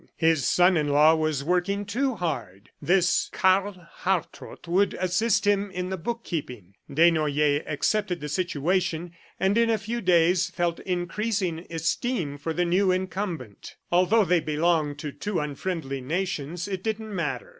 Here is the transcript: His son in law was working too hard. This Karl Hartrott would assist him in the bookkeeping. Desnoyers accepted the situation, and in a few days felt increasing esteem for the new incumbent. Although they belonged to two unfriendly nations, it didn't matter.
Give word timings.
His 0.17 0.49
son 0.49 0.77
in 0.77 0.87
law 0.87 1.13
was 1.13 1.43
working 1.43 1.85
too 1.85 2.15
hard. 2.15 2.71
This 2.81 3.29
Karl 3.31 3.73
Hartrott 4.03 4.67
would 4.67 4.95
assist 4.95 5.45
him 5.45 5.69
in 5.69 5.91
the 5.91 5.95
bookkeeping. 5.97 6.73
Desnoyers 6.91 7.61
accepted 7.67 8.19
the 8.19 8.27
situation, 8.27 9.11
and 9.39 9.59
in 9.59 9.69
a 9.69 9.77
few 9.77 10.01
days 10.01 10.49
felt 10.49 10.79
increasing 10.79 11.67
esteem 11.69 12.39
for 12.39 12.51
the 12.51 12.65
new 12.65 12.91
incumbent. 12.91 13.75
Although 13.91 14.25
they 14.25 14.39
belonged 14.39 14.97
to 14.97 15.11
two 15.11 15.39
unfriendly 15.39 16.01
nations, 16.01 16.67
it 16.67 16.81
didn't 16.81 17.13
matter. 17.15 17.49